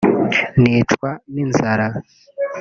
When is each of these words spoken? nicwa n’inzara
nicwa 0.61 1.09
n’inzara 1.33 1.87